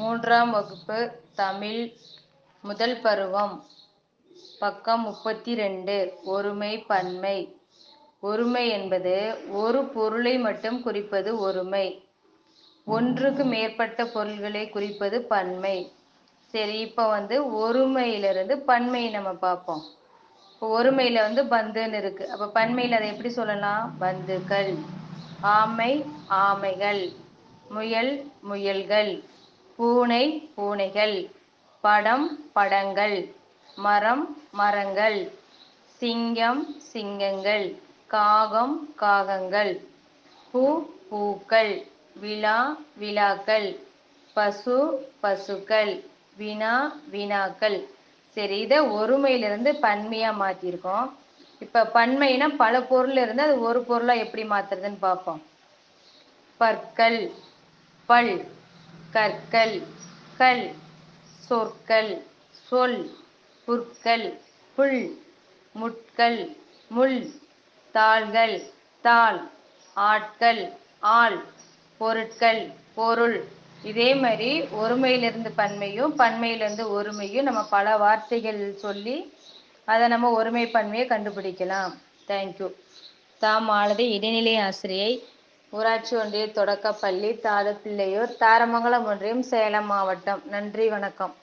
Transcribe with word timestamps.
மூன்றாம் 0.00 0.50
வகுப்பு 0.50 0.98
தமிழ் 1.34 1.92
முதல் 2.62 3.00
பருவம். 3.00 3.64
பக்கம் 4.58 5.02
முப்பத்தி 5.02 5.54
ரெண்டு 5.54 5.96
ஒருமை 6.24 6.78
பன்மை. 6.90 7.38
ஒருமை 8.20 8.68
என்பது 8.68 9.14
ஒரு 9.50 9.80
பொருளை 9.84 10.38
மட்டும் 10.38 10.82
குறிப்பது 10.82 11.38
ஒருமை. 11.38 11.86
ஒன்றுக்கு 12.84 13.44
மேற்பட்ட 13.44 14.06
பொருள்களை 14.06 14.68
குறிப்பது 14.68 15.22
பன்மை. 15.22 15.92
சரி 16.46 16.78
இப்போ 16.78 17.08
வந்து 17.08 17.36
ஒருமையிலிருந்து 17.64 18.56
பன்மை 18.70 19.10
நம்ம 19.10 19.32
பார்ப்போம். 19.32 19.82
இப்போ 20.52 20.82
ஒருமையில 20.82 21.18
வந்து 21.26 21.44
பந்துன்னு 21.44 21.98
இருக்கு. 21.98 22.30
அப்போ 22.30 22.48
பன்மையில் 22.48 22.96
அதை 22.96 23.08
எப்படி 23.08 23.30
சொல்லலாம்? 23.30 23.98
பந்துக்கள் 23.98 24.72
ஆமை 25.40 25.92
ஆமைகள். 26.30 27.02
முயல் 27.68 28.12
முயல்கள். 28.40 29.12
பூனை 29.80 30.24
பூனைகள் 30.54 31.14
படம் 31.84 32.24
படங்கள் 32.52 33.14
மரம் 33.78 34.24
மரங்கள் 34.50 35.16
சிங்கம் 36.00 36.60
சிங்கங்கள் 36.90 37.64
காகம் 38.06 38.74
காகங்கள் 38.96 39.72
பூ 40.50 40.64
பூக்கள் 41.10 41.72
விழா 42.20 42.58
விழாக்கள் 42.96 43.68
பசு 44.36 44.76
பசுக்கள் 45.20 45.92
வினா 46.36 46.74
வினாக்கள். 47.14 47.78
சரி 48.36 48.58
இதை 48.66 48.80
ஒருமையிலிருந்து 48.98 49.72
பன்மையா 49.86 50.30
மாத்திருக்கோம். 50.42 51.08
இப்ப 51.58 51.88
பன்மைனா 51.94 52.48
பல 52.56 52.82
பொருள் 52.92 53.18
இருந்து 53.24 53.42
அது 53.42 53.58
ஒரு 53.62 53.82
பொருளா 53.82 54.14
எப்படி 54.26 54.44
மாத்துறதுன்னு 54.54 55.04
பார்ப்போம். 55.08 55.42
பற்கள் 56.60 57.20
பல் 58.08 58.34
கற்கள் 59.14 59.76
கல் 60.40 60.66
சொற்கள் 61.46 62.10
சொல் 62.68 63.00
புற்கள் 63.68 64.26
புல் 64.76 65.00
முட்கள் 65.74 66.38
முள் 66.88 67.18
தாள்கள் 67.96 68.56
தாள் 69.06 69.40
ஆட்கள் 69.96 70.62
ஆள் 71.00 71.38
பொருட்கள் 72.00 72.62
பொருள். 72.94 73.38
இதே 73.82 74.08
மாதிரி 74.14 74.50
ஒருமையிலிருந்து 74.82 75.50
பன்மையும் 75.56 76.14
பன்மையிலிருந்து 76.18 76.84
ஒருமையும் 76.96 77.48
நம்ம 77.48 77.62
பல 77.76 77.96
வார்த்தைகள் 77.96 78.60
சொல்லி 78.84 79.16
அதை 79.84 80.08
நம்ம 80.08 80.30
ஒருமை 80.30 80.64
பன்மையை 80.66 81.06
கண்டுபிடிக்கலாம். 81.08 81.92
தேங்க்யூ 82.28 82.68
தாம் 83.38 83.68
ஆளது 83.68 84.04
இடைநிலை 84.16 84.56
ஆசிரியை 84.66 85.12
ஊராட்சி 85.72 86.16
ஒன்றிய 86.16 86.44
தொடக்கப்பள்ளி 86.52 87.28
தாதப்பிள்ளையூர் 87.44 88.32
தாரமங்கலம் 88.38 89.04
ஒன்றியம் 89.04 89.42
சேலம் 89.42 89.86
மாவட்டம். 89.86 90.42
நன்றி 90.46 90.86
வணக்கம். 90.88 91.34